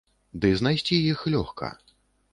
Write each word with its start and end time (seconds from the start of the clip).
Ды 0.45 0.49
знайсці 0.61 0.95
іх 1.11 1.19
лёгка. 1.37 1.73